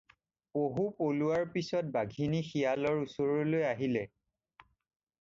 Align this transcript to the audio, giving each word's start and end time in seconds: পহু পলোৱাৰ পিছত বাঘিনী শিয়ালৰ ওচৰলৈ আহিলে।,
পহু 0.57 0.85
পলোৱাৰ 1.01 1.45
পিছত 1.57 1.83
বাঘিনী 1.97 2.41
শিয়ালৰ 2.49 3.05
ওচৰলৈ 3.05 3.71
আহিলে।, 3.77 4.07